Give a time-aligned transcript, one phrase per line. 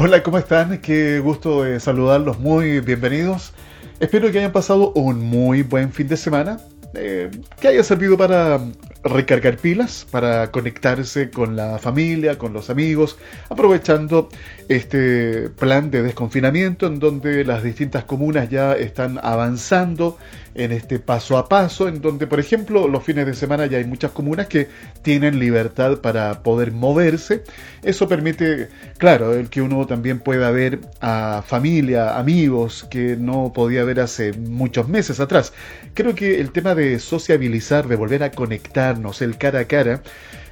[0.00, 0.78] Hola, ¿cómo están?
[0.78, 3.52] Qué gusto de saludarlos, muy bienvenidos.
[3.98, 6.60] Espero que hayan pasado un muy buen fin de semana,
[6.94, 7.28] eh,
[7.60, 8.60] que haya servido para
[9.02, 14.28] recargar pilas, para conectarse con la familia, con los amigos, aprovechando
[14.68, 20.16] este plan de desconfinamiento en donde las distintas comunas ya están avanzando
[20.58, 23.84] en este paso a paso, en donde, por ejemplo, los fines de semana ya hay
[23.84, 24.68] muchas comunas que
[25.02, 27.44] tienen libertad para poder moverse.
[27.82, 28.68] Eso permite,
[28.98, 34.32] claro, el que uno también pueda ver a familia, amigos que no podía ver hace
[34.32, 35.52] muchos meses atrás.
[35.94, 40.02] Creo que el tema de sociabilizar, de volver a conectarnos, el cara a cara,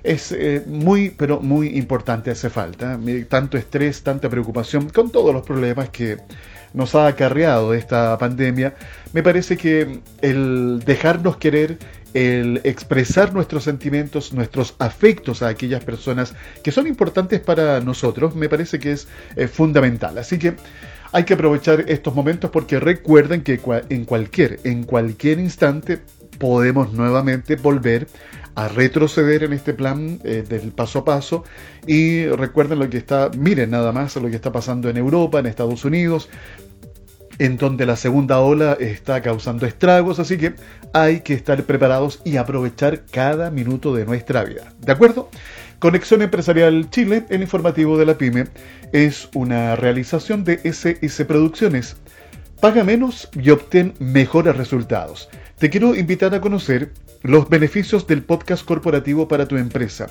[0.05, 2.98] es eh, muy, pero muy importante, hace falta.
[3.28, 6.19] Tanto estrés, tanta preocupación, con todos los problemas que
[6.77, 8.75] nos ha acarreado esta pandemia,
[9.15, 11.79] me parece que el dejarnos querer,
[12.12, 18.48] el expresar nuestros sentimientos, nuestros afectos a aquellas personas que son importantes para nosotros, me
[18.51, 20.19] parece que es eh, fundamental.
[20.19, 20.55] Así que
[21.12, 26.00] hay que aprovechar estos momentos porque recuerden que en cualquier, en cualquier instante
[26.39, 28.06] podemos nuevamente volver
[28.56, 31.45] a retroceder en este plan eh, del paso a paso
[31.87, 35.47] y recuerden lo que está, miren nada más lo que está pasando en Europa, en
[35.47, 36.31] Estados Unidos,
[37.39, 40.55] en donde la segunda ola está causando estragos, así que
[40.92, 44.73] hay que estar preparados y aprovechar cada minuto de nuestra vida.
[44.81, 45.31] ¿De acuerdo?
[45.78, 48.47] Conexión Empresarial Chile, el informativo de la pyme,
[48.93, 51.97] es una realización de SS Producciones.
[52.61, 55.28] Paga menos y obtén mejores resultados.
[55.59, 60.09] Te quiero invitar a conocer los beneficios del podcast corporativo para tu empresa.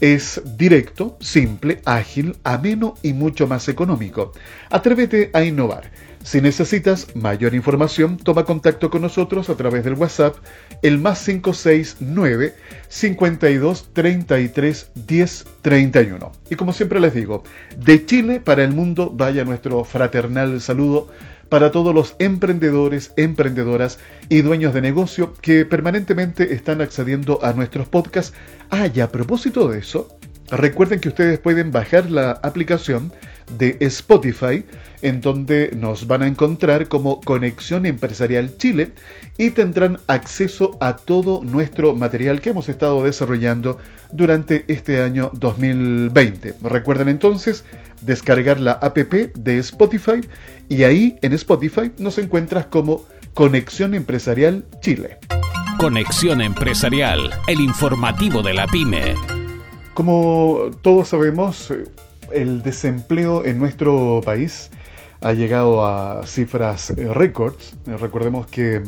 [0.00, 4.32] Es directo, simple, ágil, ameno y mucho más económico.
[4.70, 5.90] Atrévete a innovar.
[6.22, 10.36] Si necesitas mayor información, toma contacto con nosotros a través del WhatsApp,
[10.80, 12.54] el más 569
[12.86, 16.32] 52 33 10 31.
[16.50, 17.42] Y como siempre les digo,
[17.76, 21.08] de Chile para el mundo, vaya nuestro fraternal saludo
[21.54, 27.86] para todos los emprendedores, emprendedoras y dueños de negocio que permanentemente están accediendo a nuestros
[27.86, 28.36] podcasts.
[28.70, 30.18] Ah, a propósito de eso,
[30.56, 33.12] recuerden que ustedes pueden bajar la aplicación
[33.58, 34.64] de Spotify,
[35.02, 38.92] en donde nos van a encontrar como Conexión Empresarial Chile
[39.36, 43.78] y tendrán acceso a todo nuestro material que hemos estado desarrollando
[44.12, 46.54] durante este año 2020.
[46.62, 47.64] Recuerden entonces
[48.00, 50.20] descargar la app de Spotify
[50.68, 53.04] y ahí en Spotify nos encuentras como
[53.34, 55.18] Conexión Empresarial Chile.
[55.78, 59.33] Conexión Empresarial, el informativo de la pyme.
[59.94, 61.72] Como todos sabemos,
[62.32, 64.70] el desempleo en nuestro país
[65.20, 67.74] ha llegado a cifras eh, récords.
[67.86, 68.82] Eh, recordemos que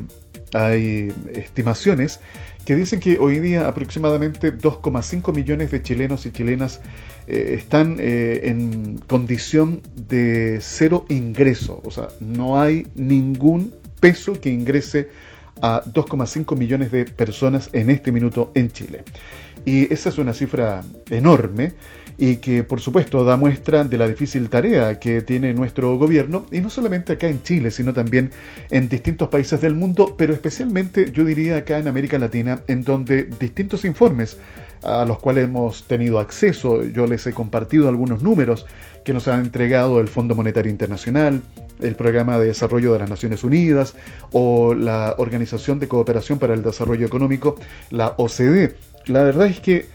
[0.53, 2.19] hay estimaciones
[2.65, 6.81] que dicen que hoy día aproximadamente 2,5 millones de chilenos y chilenas
[7.29, 11.81] eh, están en condición de cero ingreso.
[11.85, 15.09] O sea, no hay ningún peso que ingrese
[15.63, 19.05] a 2,5 millones de personas en este minuto en Chile.
[19.67, 21.75] Y esa es una cifra enorme
[22.19, 26.61] y que por supuesto da muestra de la difícil tarea que tiene nuestro gobierno, y
[26.61, 28.31] no solamente acá en Chile, sino también
[28.71, 33.25] en distintos países del mundo, pero especialmente yo diría acá en América Latina, en donde
[33.25, 34.39] distintos informes
[34.83, 38.67] a los cuales hemos tenido acceso, yo les he compartido algunos números
[39.05, 41.43] que nos ha entregado el Fondo Monetario Internacional,
[41.81, 43.95] el Programa de Desarrollo de las Naciones Unidas
[44.33, 47.57] o la Organización de Cooperación para el Desarrollo Económico,
[47.91, 48.75] la OCDE.
[49.07, 49.87] La verdad es que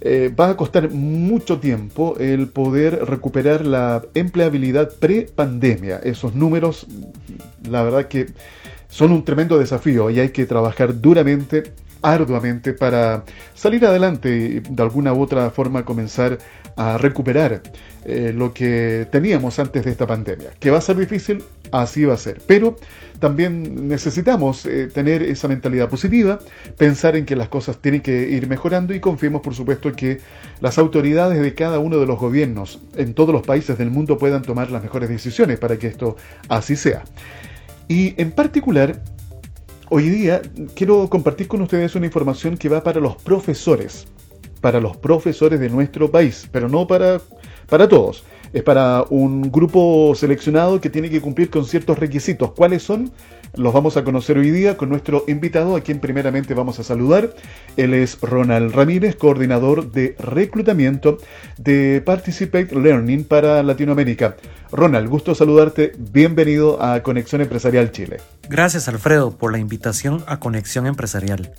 [0.00, 5.98] eh, va a costar mucho tiempo el poder recuperar la empleabilidad pre-pandemia.
[5.98, 6.86] Esos números,
[7.68, 8.26] la verdad que
[8.88, 11.72] son un tremendo desafío y hay que trabajar duramente,
[12.02, 13.24] arduamente para
[13.54, 16.38] salir adelante y de alguna u otra forma comenzar
[16.76, 17.62] a recuperar
[18.04, 20.50] eh, lo que teníamos antes de esta pandemia.
[20.58, 22.42] Que va a ser difícil, así va a ser.
[22.46, 22.76] Pero
[23.18, 26.38] también necesitamos eh, tener esa mentalidad positiva,
[26.76, 30.20] pensar en que las cosas tienen que ir mejorando y confiemos, por supuesto, que
[30.60, 34.42] las autoridades de cada uno de los gobiernos en todos los países del mundo puedan
[34.42, 36.16] tomar las mejores decisiones para que esto
[36.48, 37.04] así sea.
[37.88, 39.00] Y en particular,
[39.88, 40.42] hoy día
[40.74, 44.06] quiero compartir con ustedes una información que va para los profesores
[44.64, 47.20] para los profesores de nuestro país, pero no para,
[47.68, 48.24] para todos.
[48.54, 52.52] Es para un grupo seleccionado que tiene que cumplir con ciertos requisitos.
[52.52, 53.12] ¿Cuáles son?
[53.56, 57.34] Los vamos a conocer hoy día con nuestro invitado, a quien primeramente vamos a saludar.
[57.76, 61.18] Él es Ronald Ramírez, coordinador de reclutamiento
[61.58, 64.36] de Participate Learning para Latinoamérica.
[64.72, 65.92] Ronald, gusto saludarte.
[65.98, 68.16] Bienvenido a Conexión Empresarial Chile.
[68.48, 71.52] Gracias, Alfredo, por la invitación a Conexión Empresarial.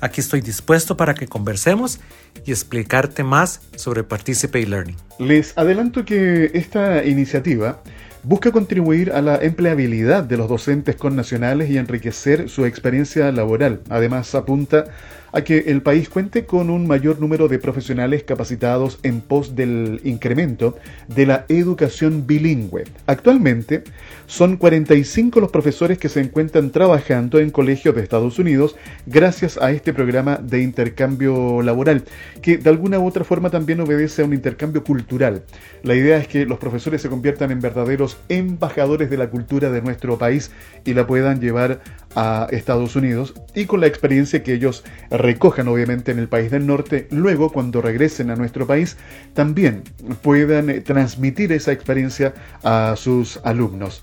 [0.00, 2.00] Aquí estoy dispuesto para que conversemos
[2.44, 4.96] y explicarte más sobre Participate Learning.
[5.18, 7.80] Les adelanto que esta iniciativa
[8.22, 13.80] busca contribuir a la empleabilidad de los docentes connacionales y enriquecer su experiencia laboral.
[13.88, 14.86] Además, apunta
[15.32, 20.00] a que el país cuente con un mayor número de profesionales capacitados en pos del
[20.04, 20.76] incremento
[21.08, 22.84] de la educación bilingüe.
[23.06, 23.84] Actualmente
[24.26, 28.76] son 45 los profesores que se encuentran trabajando en colegios de Estados Unidos
[29.06, 32.04] gracias a este programa de intercambio laboral,
[32.42, 35.42] que de alguna u otra forma también obedece a un intercambio cultural.
[35.82, 39.82] La idea es que los profesores se conviertan en verdaderos embajadores de la cultura de
[39.82, 40.50] nuestro país
[40.84, 41.80] y la puedan llevar
[42.14, 44.84] a Estados Unidos y con la experiencia que ellos
[45.16, 48.96] recojan obviamente en el país del norte, luego cuando regresen a nuestro país
[49.34, 49.82] también
[50.22, 54.02] puedan eh, transmitir esa experiencia a sus alumnos.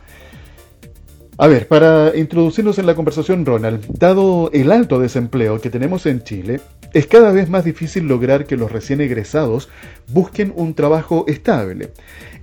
[1.37, 6.23] A ver, para introducirnos en la conversación, Ronald, dado el alto desempleo que tenemos en
[6.23, 6.61] Chile,
[6.93, 9.67] es cada vez más difícil lograr que los recién egresados
[10.09, 11.89] busquen un trabajo estable.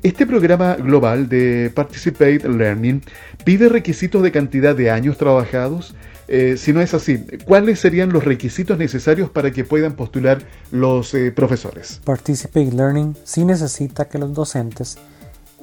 [0.03, 3.01] Este programa global de Participate Learning
[3.45, 5.95] pide requisitos de cantidad de años trabajados.
[6.33, 10.41] Eh, si no es así, ¿cuáles serían los requisitos necesarios para que puedan postular
[10.71, 12.01] los eh, profesores?
[12.05, 14.97] Participate Learning sí necesita que los docentes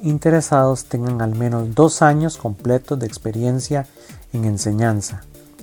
[0.02, 3.86] interesados tengan al menos dos años completos de experiencia
[4.34, 5.22] en enseñanza,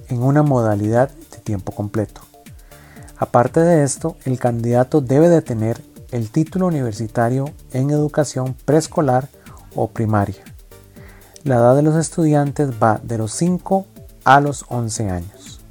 [0.10, 2.22] en una modalidad de tiempo completo.
[3.16, 5.80] Aparte de esto, el candidato debe de tener
[6.10, 9.30] el título universitario en educación preescolar
[9.75, 10.44] o primaria.
[11.44, 13.86] La edad de los estudiantes va de los 5
[14.25, 15.62] a los 11 años.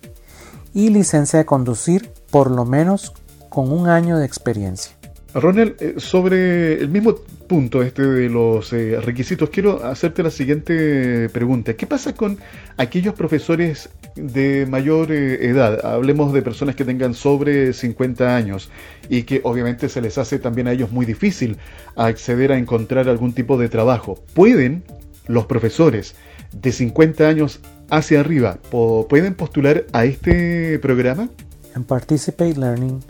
[0.74, 3.12] y licencia de conducir por lo menos
[3.48, 4.96] con un año de experiencia.
[5.34, 7.14] Ronald, eh, sobre el mismo
[7.46, 11.74] punto este de los eh, requisitos, quiero hacerte la siguiente pregunta.
[11.74, 12.38] ¿Qué pasa con
[12.76, 15.84] aquellos profesores de mayor eh, edad?
[15.86, 18.70] Hablemos de personas que tengan sobre 50 años
[19.08, 21.56] y que obviamente se les hace también a ellos muy difícil
[21.96, 24.18] acceder a encontrar algún tipo de trabajo.
[24.34, 24.84] ¿Pueden
[25.28, 26.14] los profesores
[26.52, 31.30] de 50 años hacia arriba, pueden postular a este programa?
[31.74, 33.00] En Participate Learning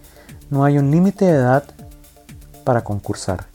[0.51, 1.65] no hay un límite de edad
[2.62, 3.47] para concursar.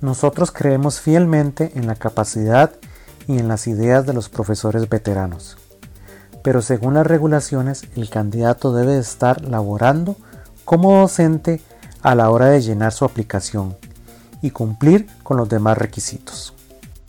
[0.00, 2.72] Nosotros creemos fielmente en la capacidad
[3.26, 5.56] y en las ideas de los profesores veteranos,
[6.42, 10.16] pero según las regulaciones el candidato debe estar laborando
[10.64, 11.62] como docente
[12.02, 13.76] a la hora de llenar su aplicación
[14.42, 16.55] y cumplir con los demás requisitos.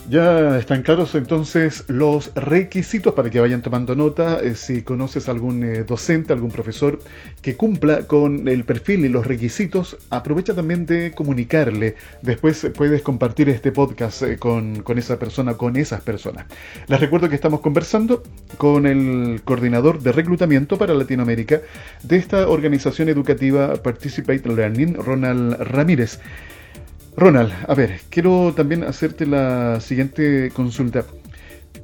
[0.08, 4.40] Ya están claros entonces los requisitos para que vayan tomando nota.
[4.40, 6.98] Eh, si conoces algún eh, docente, algún profesor
[7.42, 11.96] que cumpla con el perfil y los requisitos, aprovecha también de comunicarle.
[12.22, 16.46] Después puedes compartir este podcast eh, con, con esa persona, con esas personas.
[16.86, 18.22] Les recuerdo que estamos conversando
[18.56, 21.60] con el coordinador de reclutamiento para Latinoamérica
[22.02, 26.18] de esta organización educativa Participate Learning, Ronald Ramírez.
[27.18, 31.02] Ronald, a ver, quiero también hacerte la siguiente consulta.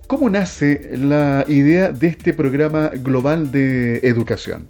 [0.06, 4.68] ¿Cómo nace la idea de este programa global de educación?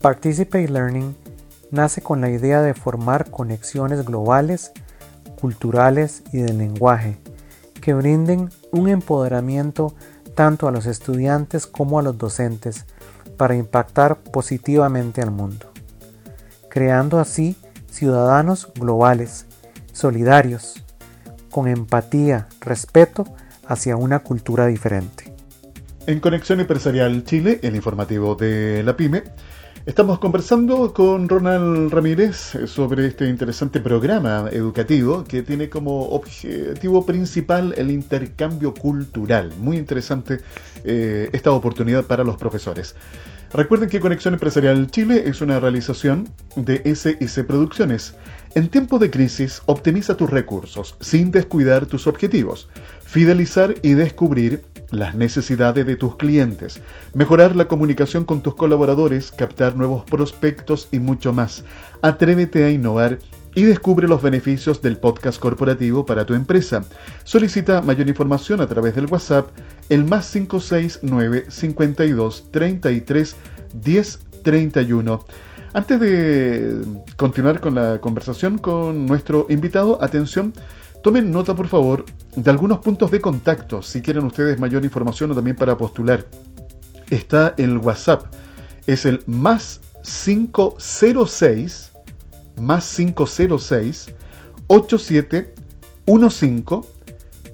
[0.00, 1.16] Participate Learning
[1.72, 4.70] nace con la idea de formar conexiones globales,
[5.40, 7.18] culturales y de lenguaje
[7.80, 9.96] que brinden un empoderamiento
[10.36, 12.86] tanto a los estudiantes como a los docentes
[13.36, 15.72] para impactar positivamente al mundo,
[16.68, 17.56] creando así
[17.90, 19.46] ciudadanos globales
[19.92, 20.84] solidarios,
[21.50, 23.24] con empatía, respeto
[23.66, 25.32] hacia una cultura diferente.
[26.06, 29.22] En Conexión Empresarial Chile, el informativo de la PyME,
[29.86, 37.74] estamos conversando con Ronald Ramírez sobre este interesante programa educativo que tiene como objetivo principal
[37.76, 39.52] el intercambio cultural.
[39.58, 40.40] Muy interesante
[40.84, 42.96] eh, esta oportunidad para los profesores.
[43.52, 48.14] Recuerden que Conexión Empresarial Chile es una realización de SIC Producciones.
[48.56, 52.68] En tiempo de crisis, optimiza tus recursos sin descuidar tus objetivos,
[53.04, 56.80] fidelizar y descubrir las necesidades de tus clientes,
[57.14, 61.62] mejorar la comunicación con tus colaboradores, captar nuevos prospectos y mucho más.
[62.02, 63.20] Atrévete a innovar
[63.54, 66.84] y descubre los beneficios del podcast corporativo para tu empresa.
[67.22, 69.50] Solicita mayor información a través del WhatsApp
[69.88, 73.36] el más 569 52 33
[73.74, 75.24] 10 31.
[75.72, 76.82] Antes de
[77.16, 80.52] continuar con la conversación con nuestro invitado, atención,
[81.00, 85.34] tomen nota por favor de algunos puntos de contacto si quieren ustedes mayor información o
[85.34, 86.26] también para postular.
[87.08, 88.34] Está el WhatsApp,
[88.88, 91.92] es el más 506
[92.60, 94.12] más 506
[94.66, 96.88] 8715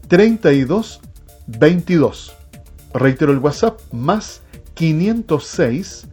[0.09, 1.01] 32
[1.47, 2.33] 22.
[2.95, 4.41] Reitero el WhatsApp más
[4.73, 6.07] 506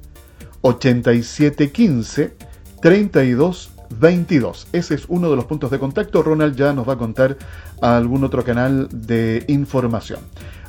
[0.64, 2.36] 8715
[2.82, 4.68] 32 22.
[4.74, 6.24] Ese es uno de los puntos de contacto.
[6.24, 7.38] Ronald ya nos va a contar
[7.82, 10.20] algún otro canal de información.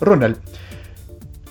[0.01, 0.37] Ronald,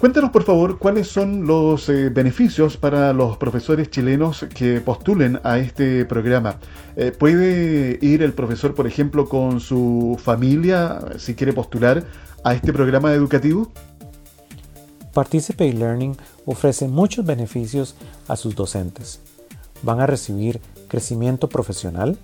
[0.04, 5.60] Cuéntanos, por favor, cuáles son los eh, beneficios para los profesores chilenos que postulen a
[5.60, 6.58] este programa.
[6.98, 12.04] Eh, ¿Puede ir el profesor, por ejemplo, con su familia si quiere postular
[12.44, 13.72] a este programa educativo?
[15.14, 17.96] Participate Learning ofrece muchos beneficios
[18.28, 19.20] a sus docentes.
[19.82, 22.18] Van a recibir crecimiento profesional,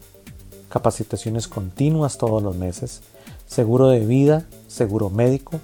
[0.69, 3.01] capacitaciones continuas todos los meses,
[3.47, 5.59] seguro de vida, seguro médico,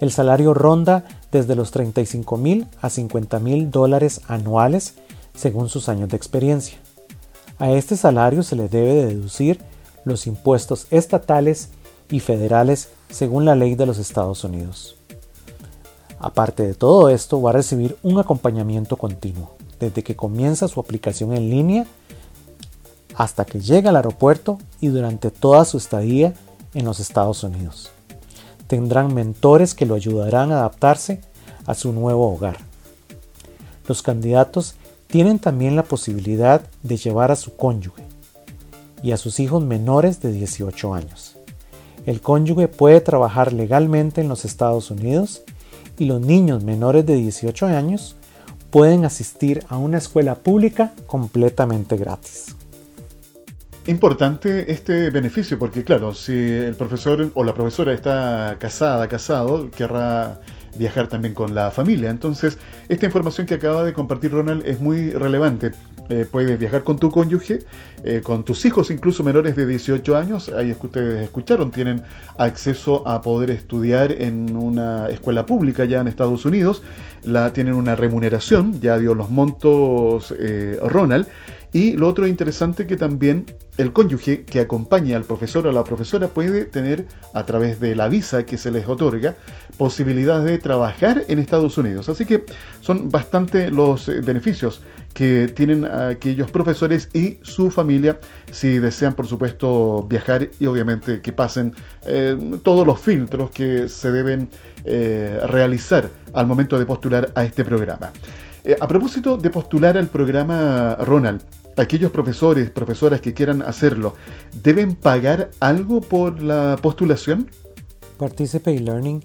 [0.00, 4.94] el salario ronda desde los 35 mil a 50 mil dólares anuales
[5.34, 6.78] según sus años de experiencia.
[7.58, 9.60] A este salario se le debe deducir
[10.04, 11.68] los impuestos estatales
[12.10, 14.96] y federales según la ley de los Estados Unidos.
[16.18, 21.34] Aparte de todo esto, va a recibir un acompañamiento continuo, desde que comienza su aplicación
[21.34, 21.86] en línea
[23.16, 26.34] hasta que llega al aeropuerto y durante toda su estadía
[26.72, 27.90] en los Estados Unidos
[28.68, 31.20] tendrán mentores que lo ayudarán a adaptarse
[31.66, 32.56] a su nuevo hogar.
[33.86, 34.76] Los candidatos
[35.08, 38.04] tienen también la posibilidad de llevar a su cónyuge
[39.02, 41.36] y a sus hijos menores de 18 años.
[42.06, 45.42] El cónyuge puede trabajar legalmente en los Estados Unidos
[45.98, 48.16] y los niños menores de 18 años
[48.72, 52.56] pueden asistir a una escuela pública completamente gratis
[53.86, 60.40] importante este beneficio, porque claro, si el profesor o la profesora está casada, casado, querrá
[60.76, 62.10] viajar también con la familia.
[62.10, 65.72] Entonces, esta información que acaba de compartir Ronald es muy relevante.
[66.08, 67.60] Eh, puedes viajar con tu cónyuge,
[68.04, 72.02] eh, con tus hijos incluso menores de 18 años, ahí es que ustedes escucharon, tienen
[72.36, 76.82] acceso a poder estudiar en una escuela pública ya en Estados Unidos,
[77.22, 81.26] la tienen una remuneración, ya dio los montos eh, Ronald,
[81.72, 83.46] y lo otro interesante que también
[83.78, 88.08] el cónyuge que acompaña al profesor o la profesora puede tener, a través de la
[88.08, 89.36] visa que se les otorga,
[89.78, 92.10] posibilidad de trabajar en Estados Unidos.
[92.10, 92.44] Así que
[92.82, 94.82] son bastante los eh, beneficios
[95.14, 101.32] que tienen aquellos profesores y su familia si desean, por supuesto, viajar y obviamente que
[101.32, 101.74] pasen
[102.06, 104.50] eh, todos los filtros que se deben
[104.84, 108.12] eh, realizar al momento de postular a este programa.
[108.80, 111.42] a propósito de postular al programa Ronald,
[111.76, 114.14] aquellos profesores, profesoras que quieran hacerlo,
[114.62, 117.50] ¿deben pagar algo por la postulación?
[118.18, 119.22] Participate Learning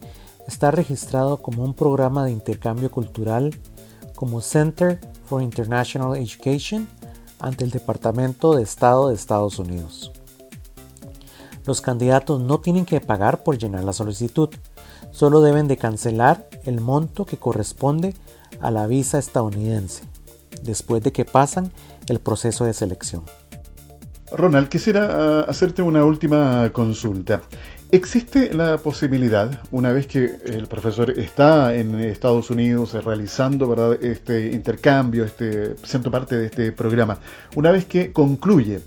[0.48, 3.54] está registrado como un programa de intercambio cultural
[4.16, 6.88] como Center for International Education
[7.40, 10.12] ante el Departamento de Estado de Estados Unidos.
[11.66, 14.50] Los candidatos no tienen que pagar por llenar la solicitud,
[15.12, 18.16] solo deben de cancelar el monto que corresponde
[18.62, 20.04] a la visa estadounidense,
[20.64, 21.72] después de que pasan
[22.08, 23.24] el proceso de selección.
[24.32, 27.42] Ronald, quisiera ah, hacerte una última consulta.
[27.90, 34.04] ¿Existe la posibilidad, una vez que el profesor está en Estados Unidos realizando ¿verdad?
[34.04, 37.20] este intercambio, este, siendo parte de este programa,
[37.56, 38.82] una vez que concluye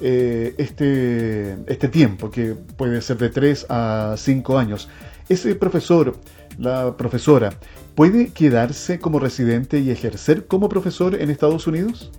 [0.00, 4.88] eh, este, este tiempo, que puede ser de 3 a 5 años,
[5.28, 6.16] ese profesor,
[6.56, 7.54] la profesora,
[7.96, 12.12] puede quedarse como residente y ejercer como profesor en Estados Unidos?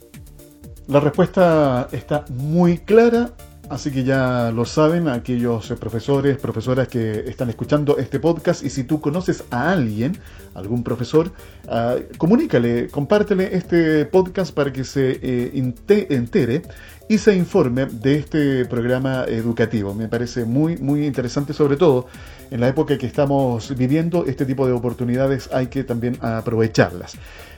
[0.89, 3.31] La respuesta está muy clara.
[3.69, 8.85] Así que ya lo saben aquellos profesores, profesoras que están escuchando este podcast y si
[8.85, 10.17] tú conoces a alguien,
[10.55, 11.33] algún profesor,
[11.67, 15.75] uh, comunícale, compártele este podcast para que se eh,
[16.11, 16.63] entere
[17.09, 19.95] y se informe de este programa educativo.
[19.95, 22.07] Me parece muy, muy interesante, sobre todo
[22.53, 27.17] en la época que estamos viviendo, este tipo de oportunidades hay que también aprovecharlas.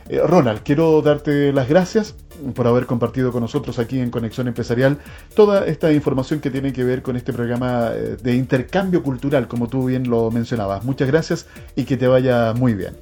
[0.08, 2.14] Eh, Ronald, quiero darte las gracias
[2.54, 4.98] por haber compartido con nosotros aquí en Conexión Empresarial
[5.34, 9.68] toda esta información que tiene que ver con este programa eh, de intercambio cultural, como
[9.68, 10.84] tú bien lo mencionabas.
[10.84, 11.46] Muchas gracias
[11.76, 12.96] y que te vaya muy bien.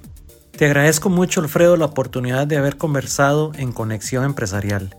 [0.57, 4.97] Te agradezco mucho, Alfredo, la oportunidad de haber conversado en Conexión Empresarial.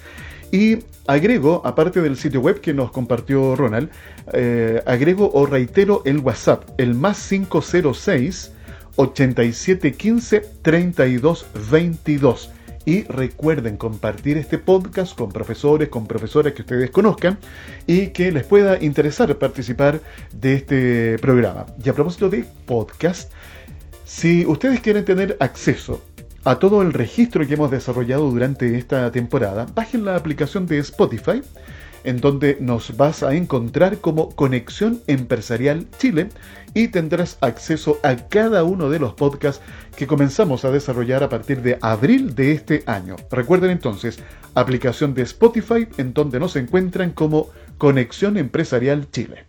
[0.53, 3.91] Y agrego, aparte del sitio web que nos compartió Ronald,
[4.33, 8.53] eh, agrego o reitero el WhatsApp, el más 506
[8.95, 12.51] 8715 3222
[12.85, 17.39] y recuerden compartir este podcast con profesores, con profesoras que ustedes conozcan
[17.87, 20.01] y que les pueda interesar participar
[20.33, 21.67] de este programa.
[21.85, 23.33] Y a propósito de podcast,
[24.05, 26.03] si ustedes quieren tener acceso
[26.45, 31.43] a todo el registro que hemos desarrollado durante esta temporada, bajen la aplicación de Spotify
[32.05, 36.29] en donde nos vas a encontrar como Conexión Empresarial Chile
[36.75, 39.63] y tendrás acceso a cada uno de los podcasts
[39.97, 43.17] que comenzamos a desarrollar a partir de abril de este año.
[43.31, 44.21] Recuerden entonces,
[44.55, 49.47] aplicación de Spotify en donde nos encuentran como Conexión Empresarial Chile.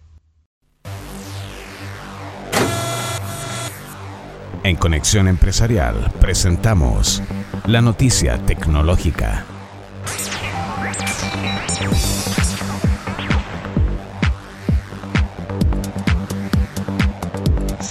[4.64, 7.24] En Conexión Empresarial presentamos
[7.66, 9.44] la noticia tecnológica.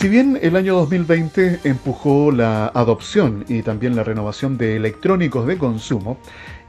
[0.00, 5.58] Si bien el año 2020 empujó la adopción y también la renovación de electrónicos de
[5.58, 6.18] consumo,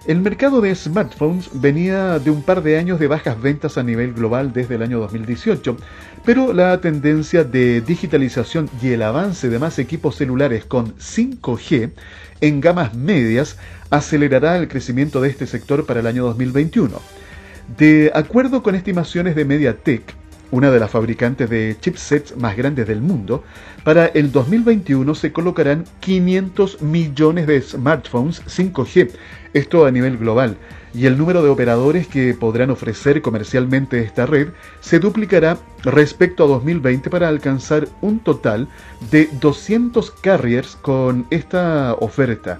[0.05, 4.11] el mercado de smartphones venía de un par de años de bajas ventas a nivel
[4.11, 5.77] global desde el año 2018,
[6.25, 11.91] pero la tendencia de digitalización y el avance de más equipos celulares con 5G
[12.41, 13.57] en gamas medias
[13.91, 16.99] acelerará el crecimiento de este sector para el año 2021.
[17.77, 20.20] De acuerdo con estimaciones de MediaTek,
[20.51, 23.43] una de las fabricantes de chipsets más grandes del mundo,
[23.83, 29.11] para el 2021 se colocarán 500 millones de smartphones 5G,
[29.53, 30.57] esto a nivel global,
[30.93, 34.49] y el número de operadores que podrán ofrecer comercialmente esta red
[34.81, 38.67] se duplicará respecto a 2020 para alcanzar un total
[39.09, 42.59] de 200 carriers con esta oferta.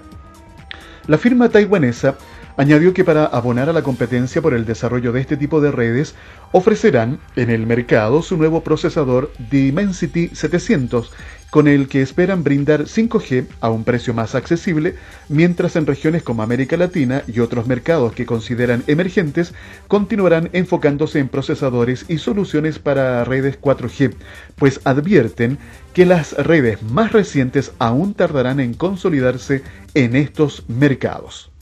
[1.08, 2.16] La firma taiwanesa
[2.56, 6.14] Añadió que para abonar a la competencia por el desarrollo de este tipo de redes,
[6.52, 11.10] ofrecerán en el mercado su nuevo procesador Dimensity 700,
[11.48, 14.96] con el que esperan brindar 5G a un precio más accesible,
[15.30, 19.54] mientras en regiones como América Latina y otros mercados que consideran emergentes
[19.88, 24.14] continuarán enfocándose en procesadores y soluciones para redes 4G,
[24.56, 25.58] pues advierten
[25.94, 29.62] que las redes más recientes aún tardarán en consolidarse
[29.94, 31.52] en estos mercados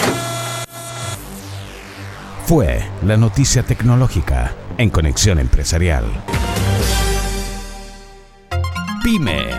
[2.51, 6.03] fue la noticia tecnológica en Conexión Empresarial.
[9.05, 9.51] PYME.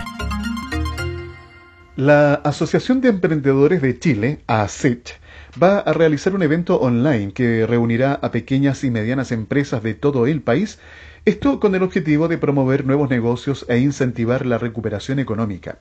[1.96, 5.14] La Asociación de Emprendedores de Chile, ASECH,
[5.60, 10.26] va a realizar un evento online que reunirá a pequeñas y medianas empresas de todo
[10.26, 10.78] el país,
[11.24, 15.78] esto con el objetivo de promover nuevos negocios e incentivar la recuperación económica.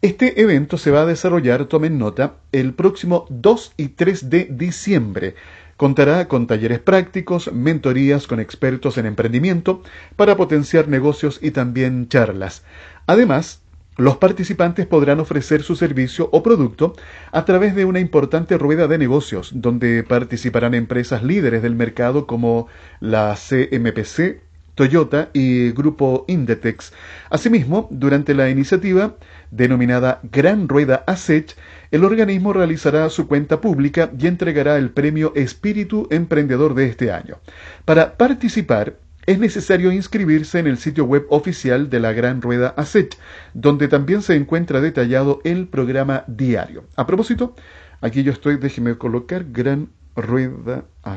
[0.00, 5.34] Este evento se va a desarrollar, tomen nota, el próximo 2 y 3 de diciembre
[5.80, 9.82] Contará con talleres prácticos, mentorías con expertos en emprendimiento
[10.14, 12.64] para potenciar negocios y también charlas.
[13.06, 13.62] Además,
[13.96, 16.96] los participantes podrán ofrecer su servicio o producto
[17.32, 22.66] a través de una importante rueda de negocios, donde participarán empresas líderes del mercado como
[23.00, 24.42] la CMPC,
[24.74, 26.92] Toyota y Grupo Indetex.
[27.30, 29.16] Asimismo, durante la iniciativa,
[29.50, 31.56] denominada Gran Rueda ASECH,
[31.90, 37.38] el organismo realizará su cuenta pública y entregará el premio Espíritu Emprendedor de este año.
[37.84, 43.18] Para participar, es necesario inscribirse en el sitio web oficial de la Gran Rueda ASECH,
[43.54, 46.84] donde también se encuentra detallado el programa diario.
[46.96, 47.54] A propósito,
[48.00, 51.16] aquí yo estoy, déjeme colocar Gran Rueda A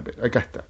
[0.00, 0.64] ver, acá está.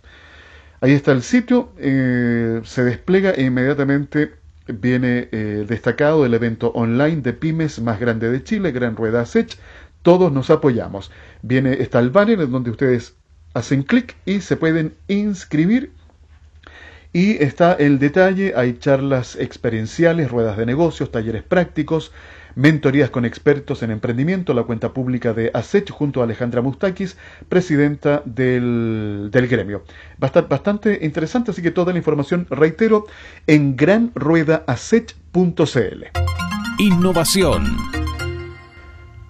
[0.81, 4.35] Ahí está el sitio, eh, se despliega e inmediatamente
[4.69, 9.59] viene eh, destacado el evento online de pymes más grande de Chile, Gran Rueda Sech.
[10.03, 11.11] Todos nos apoyamos.
[11.43, 13.15] Viene, está el banner en donde ustedes
[13.55, 15.93] hacen clic y se pueden inscribir.
[17.13, 22.13] Y está el detalle, hay charlas experienciales, ruedas de negocios, talleres prácticos,
[22.59, 27.17] mentorías con expertos en emprendimiento, la cuenta pública de ASECH junto a Alejandra Mustakis,
[27.49, 29.85] presidenta del, del gremio.
[30.21, 33.07] Va a estar bastante interesante, así que toda la información, reitero,
[33.47, 36.05] en granruedaasech.cl.
[36.81, 37.77] Innovación.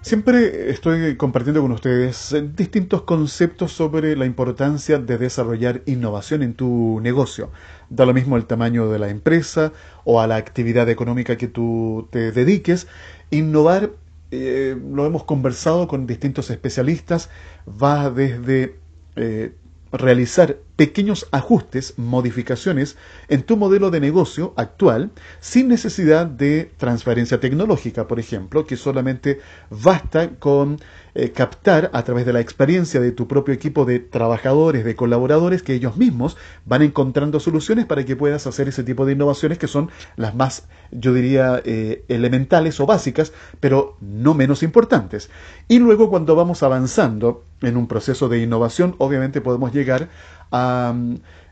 [0.01, 6.99] Siempre estoy compartiendo con ustedes distintos conceptos sobre la importancia de desarrollar innovación en tu
[7.01, 7.51] negocio.
[7.89, 9.73] Da lo mismo el tamaño de la empresa
[10.05, 12.87] o a la actividad económica que tú te dediques.
[13.31, 13.91] Innovar,
[14.31, 17.29] eh, lo hemos conversado con distintos especialistas,
[17.67, 18.79] va desde
[19.15, 19.53] eh,
[19.91, 22.95] realizar pequeños ajustes, modificaciones
[23.27, 25.11] en tu modelo de negocio actual
[25.41, 30.79] sin necesidad de transferencia tecnológica, por ejemplo, que solamente basta con
[31.15, 35.63] eh, captar a través de la experiencia de tu propio equipo de trabajadores, de colaboradores,
[35.63, 39.67] que ellos mismos van encontrando soluciones para que puedas hacer ese tipo de innovaciones que
[39.67, 45.29] son las más, yo diría, eh, elementales o básicas, pero no menos importantes.
[45.67, 50.07] Y luego cuando vamos avanzando en un proceso de innovación, obviamente podemos llegar
[50.51, 50.93] a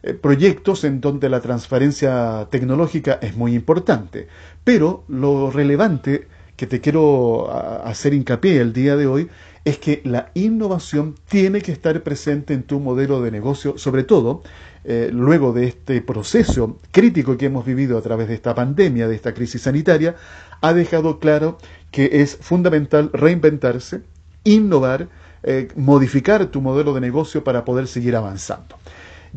[0.03, 4.27] eh, proyectos en donde la transferencia tecnológica es muy importante.
[4.63, 7.51] Pero lo relevante que te quiero
[7.85, 9.29] hacer hincapié el día de hoy
[9.63, 14.41] es que la innovación tiene que estar presente en tu modelo de negocio, sobre todo
[14.85, 19.15] eh, luego de este proceso crítico que hemos vivido a través de esta pandemia, de
[19.15, 20.15] esta crisis sanitaria,
[20.61, 21.57] ha dejado claro
[21.91, 24.01] que es fundamental reinventarse,
[24.45, 25.09] innovar,
[25.43, 28.77] eh, modificar tu modelo de negocio para poder seguir avanzando.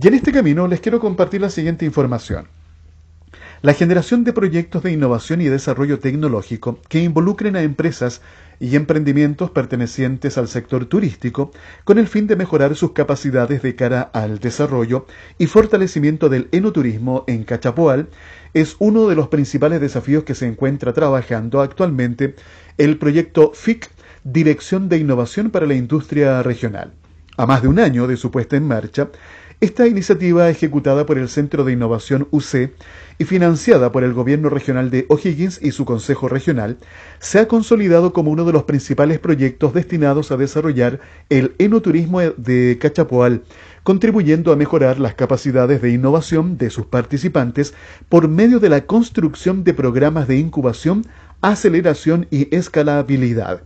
[0.00, 2.48] Y en este camino les quiero compartir la siguiente información.
[3.62, 8.22] La generación de proyectos de innovación y desarrollo tecnológico que involucren a empresas
[8.58, 11.50] y emprendimientos pertenecientes al sector turístico
[11.84, 17.24] con el fin de mejorar sus capacidades de cara al desarrollo y fortalecimiento del enoturismo
[17.26, 18.08] en Cachapoal
[18.54, 22.36] es uno de los principales desafíos que se encuentra trabajando actualmente
[22.78, 23.90] el proyecto FIC
[24.24, 26.92] Dirección de Innovación para la Industria Regional.
[27.38, 29.08] A más de un año de su puesta en marcha,
[29.62, 32.70] esta iniciativa, ejecutada por el Centro de Innovación UC
[33.16, 36.76] y financiada por el Gobierno Regional de O'Higgins y su Consejo Regional,
[37.18, 42.76] se ha consolidado como uno de los principales proyectos destinados a desarrollar el enoturismo de
[42.78, 43.42] Cachapoal,
[43.84, 47.72] contribuyendo a mejorar las capacidades de innovación de sus participantes
[48.10, 51.06] por medio de la construcción de programas de incubación,
[51.40, 53.62] aceleración y escalabilidad.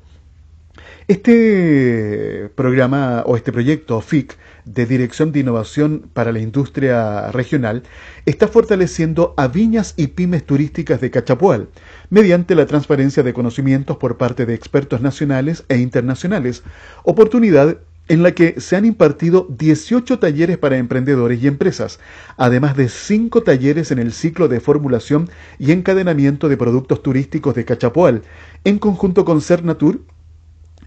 [1.06, 7.82] Este programa o este proyecto FIC de Dirección de Innovación para la Industria Regional
[8.24, 11.68] está fortaleciendo a viñas y pymes turísticas de Cachapual
[12.08, 16.62] mediante la transparencia de conocimientos por parte de expertos nacionales e internacionales,
[17.02, 17.76] oportunidad
[18.08, 22.00] en la que se han impartido 18 talleres para emprendedores y empresas,
[22.38, 27.66] además de 5 talleres en el ciclo de formulación y encadenamiento de productos turísticos de
[27.66, 28.22] Cachapoal,
[28.64, 30.00] en conjunto con Cernatur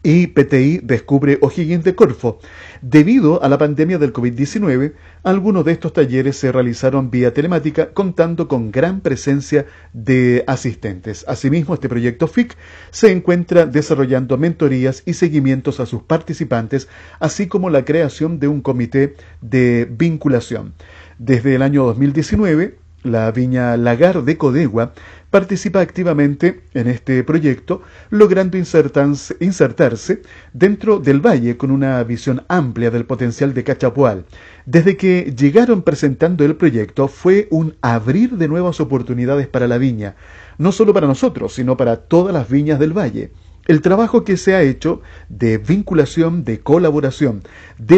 [0.07, 2.39] y PTI descubre O'Higgins de Corfo.
[2.81, 4.93] Debido a la pandemia del COVID-19,
[5.23, 11.25] algunos de estos talleres se realizaron vía telemática, contando con gran presencia de asistentes.
[11.27, 12.55] Asimismo, este proyecto FIC
[12.89, 16.87] se encuentra desarrollando mentorías y seguimientos a sus participantes,
[17.19, 20.73] así como la creación de un comité de vinculación.
[21.19, 24.93] Desde el año 2019, la viña Lagar de Codegua
[25.29, 30.21] participa activamente en este proyecto, logrando insertarse
[30.53, 34.25] dentro del valle con una visión amplia del potencial de Cachapual.
[34.65, 40.15] Desde que llegaron presentando el proyecto fue un abrir de nuevas oportunidades para la viña,
[40.57, 43.31] no solo para nosotros, sino para todas las viñas del valle.
[43.67, 47.43] El trabajo que se ha hecho de vinculación, de colaboración,
[47.77, 47.97] de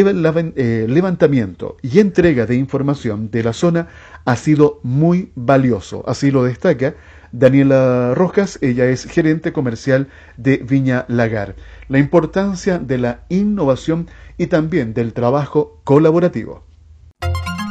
[0.56, 3.88] eh, levantamiento y entrega de información de la zona
[4.24, 6.02] ha sido muy valioso.
[6.08, 6.96] Así lo destaca
[7.32, 11.54] Daniela Rojas, ella es gerente comercial de Viña Lagar.
[11.88, 16.64] La importancia de la innovación y también del trabajo colaborativo.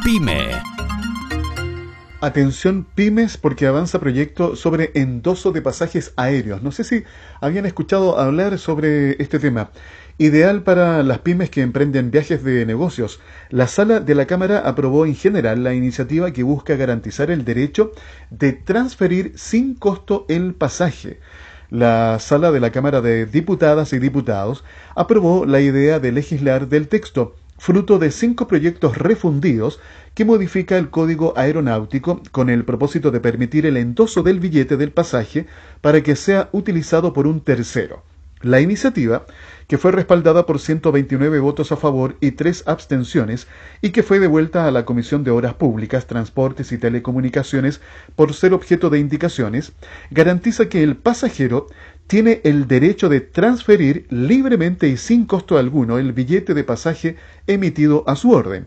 [0.02, 0.79] Pyme.
[2.22, 6.62] Atención pymes porque avanza proyecto sobre endoso de pasajes aéreos.
[6.62, 7.04] No sé si
[7.40, 9.70] habían escuchado hablar sobre este tema.
[10.18, 13.20] Ideal para las pymes que emprenden viajes de negocios.
[13.48, 17.92] La sala de la Cámara aprobó en general la iniciativa que busca garantizar el derecho
[18.28, 21.20] de transferir sin costo el pasaje.
[21.70, 24.62] La sala de la Cámara de Diputadas y Diputados
[24.94, 29.80] aprobó la idea de legislar del texto fruto de cinco proyectos refundidos
[30.14, 34.92] que modifica el código aeronáutico con el propósito de permitir el endoso del billete del
[34.92, 35.46] pasaje
[35.82, 38.02] para que sea utilizado por un tercero.
[38.40, 39.26] La iniciativa,
[39.70, 43.46] que fue respaldada por 129 votos a favor y tres abstenciones,
[43.80, 47.80] y que fue devuelta a la Comisión de Obras Públicas, Transportes y Telecomunicaciones
[48.16, 49.72] por ser objeto de indicaciones,
[50.10, 51.68] garantiza que el pasajero
[52.08, 57.14] tiene el derecho de transferir libremente y sin costo alguno el billete de pasaje
[57.46, 58.66] emitido a su orden.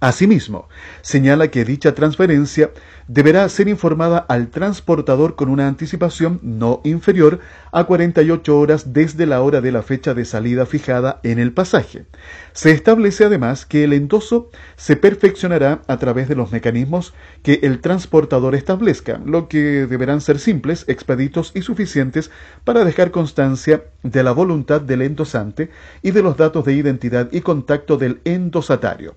[0.00, 0.68] Asimismo,
[1.00, 2.70] señala que dicha transferencia
[3.08, 7.40] deberá ser informada al transportador con una anticipación no inferior
[7.72, 12.04] a 48 horas desde la hora de la fecha de salida fijada en el pasaje.
[12.52, 17.80] Se establece además que el endoso se perfeccionará a través de los mecanismos que el
[17.80, 22.30] transportador establezca, lo que deberán ser simples, expeditos y suficientes
[22.64, 25.70] para dejar constancia de la voluntad del endosante
[26.02, 29.14] y de los datos de identidad y contacto del endosatario.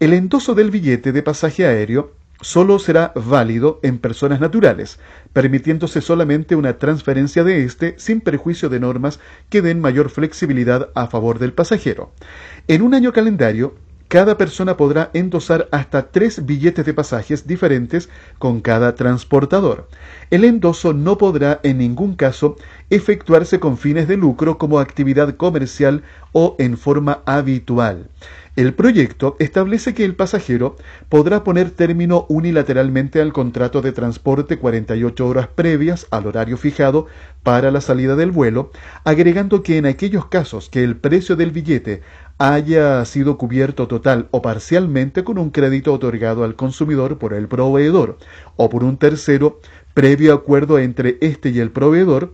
[0.00, 4.98] El endoso del billete de pasaje aéreo solo será válido en personas naturales,
[5.34, 11.08] permitiéndose solamente una transferencia de éste sin perjuicio de normas que den mayor flexibilidad a
[11.08, 12.12] favor del pasajero.
[12.66, 13.74] En un año calendario,
[14.10, 18.08] cada persona podrá endosar hasta tres billetes de pasajes diferentes
[18.40, 19.88] con cada transportador.
[20.30, 22.56] El endoso no podrá en ningún caso
[22.90, 28.08] efectuarse con fines de lucro como actividad comercial o en forma habitual.
[28.56, 30.74] El proyecto establece que el pasajero
[31.08, 37.06] podrá poner término unilateralmente al contrato de transporte 48 horas previas al horario fijado
[37.44, 38.72] para la salida del vuelo,
[39.04, 42.02] agregando que en aquellos casos que el precio del billete
[42.40, 48.16] haya sido cubierto total o parcialmente con un crédito otorgado al consumidor por el proveedor
[48.56, 49.60] o por un tercero
[49.92, 52.32] previo acuerdo entre éste y el proveedor,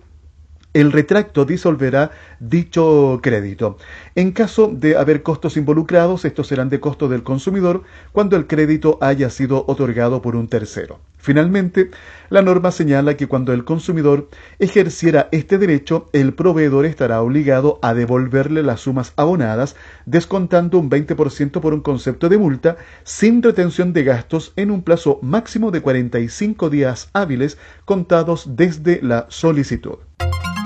[0.74, 3.78] el retracto disolverá dicho crédito.
[4.14, 8.98] En caso de haber costos involucrados, estos serán de costo del consumidor cuando el crédito
[9.00, 11.00] haya sido otorgado por un tercero.
[11.16, 11.90] Finalmente,
[12.29, 17.94] la norma señala que cuando el consumidor ejerciera este derecho, el proveedor estará obligado a
[17.94, 24.05] devolverle las sumas abonadas, descontando un 20% por un concepto de multa, sin retención de
[24.05, 29.98] gastos en un plazo máximo de 45 días hábiles contados desde la solicitud.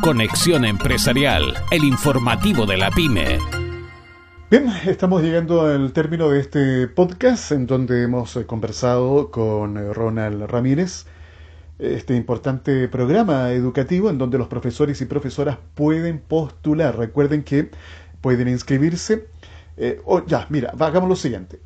[0.03, 3.60] Conexión Empresarial, el informativo de la pyme.
[4.51, 9.93] Bien, estamos llegando al término de este podcast en donde hemos eh, conversado con eh,
[9.93, 11.07] Ronald Ramírez,
[11.79, 16.99] este importante programa educativo en donde los profesores y profesoras pueden postular.
[16.99, 17.71] Recuerden que
[18.21, 19.29] pueden inscribirse.
[19.77, 21.61] Eh, ya, mira, hagamos lo siguiente.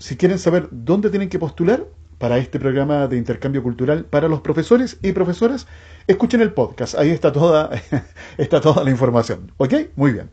[0.00, 1.86] Si quieren saber dónde tienen que postular,
[2.18, 5.66] para este programa de intercambio cultural para los profesores y profesoras,
[6.06, 6.94] escuchen el podcast.
[6.94, 7.70] Ahí está toda,
[8.38, 9.52] está toda la información.
[9.58, 9.74] ¿Ok?
[9.96, 10.30] Muy bien.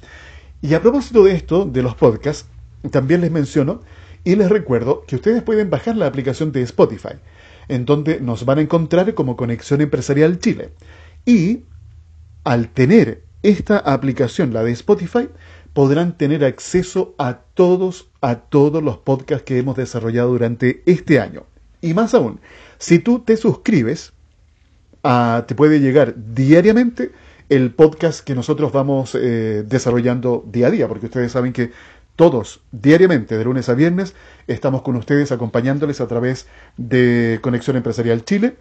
[0.61, 2.47] Y a propósito de esto, de los podcasts,
[2.91, 3.81] también les menciono
[4.23, 7.15] y les recuerdo que ustedes pueden bajar la aplicación de Spotify,
[7.67, 10.71] en donde nos van a encontrar como Conexión Empresarial Chile.
[11.25, 11.63] Y
[12.43, 15.29] al tener esta aplicación, la de Spotify,
[15.73, 21.45] podrán tener acceso a todos, a todos los podcasts que hemos desarrollado durante este año.
[21.81, 22.39] Y más aún,
[22.77, 24.13] si tú te suscribes,
[25.03, 27.11] ah, te puede llegar diariamente
[27.51, 31.71] el podcast que nosotros vamos eh, desarrollando día a día, porque ustedes saben que
[32.15, 34.15] todos, diariamente, de lunes a viernes,
[34.47, 38.55] estamos con ustedes acompañándoles a través de Conexión Empresarial Chile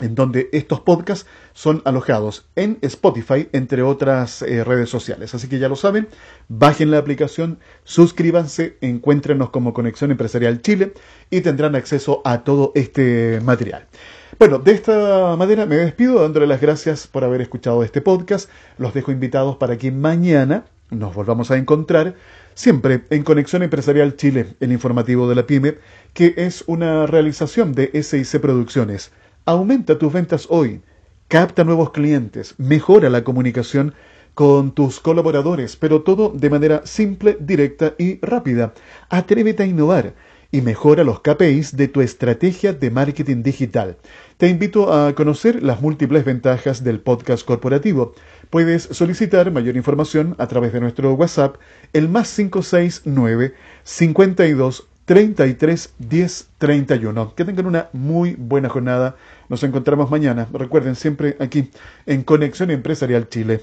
[0.00, 5.34] en donde estos podcasts son alojados en Spotify, entre otras eh, redes sociales.
[5.34, 6.06] Así que ya lo saben,
[6.48, 10.92] bajen la aplicación, suscríbanse, encuéntrenos como Conexión Empresarial Chile
[11.30, 13.88] y tendrán acceso a todo este material.
[14.36, 18.50] Bueno, de esta manera me despido dándole las gracias por haber escuchado este podcast.
[18.76, 22.14] Los dejo invitados para que mañana nos volvamos a encontrar
[22.54, 25.78] siempre en Conexión Empresarial Chile, el informativo de la PyME,
[26.12, 29.12] que es una realización de SIC Producciones
[29.46, 30.82] Aumenta tus ventas hoy,
[31.28, 33.94] capta nuevos clientes, mejora la comunicación
[34.34, 38.74] con tus colaboradores, pero todo de manera simple, directa y rápida.
[39.08, 40.12] Atrévete a innovar
[40.50, 43.96] y mejora los KPIs de tu estrategia de marketing digital.
[44.38, 48.14] Te invito a conocer las múltiples ventajas del podcast corporativo.
[48.50, 51.56] Puedes solicitar mayor información a través de nuestro WhatsApp,
[51.92, 57.34] el más 569 52 33 10 31.
[57.34, 59.16] Que tengan una muy buena jornada.
[59.48, 60.48] Nos encontramos mañana.
[60.52, 61.70] Recuerden siempre aquí
[62.06, 63.62] en Conexión Empresarial Chile.